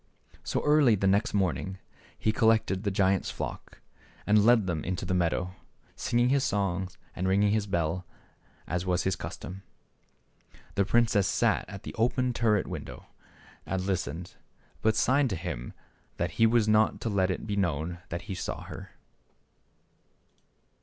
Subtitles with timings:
[0.43, 1.77] So early the next morning
[2.17, 3.81] he col lected the giant's flock
[4.25, 5.53] and led them into the meadow,
[5.95, 8.07] singing his songs and ringing his bell
[8.65, 9.61] as was his custom.
[10.73, 13.05] The princess sat at the open turret window
[13.63, 14.37] and listened,
[14.81, 15.71] but signed to him
[16.17, 18.93] that he was not to let it be known that he saw her.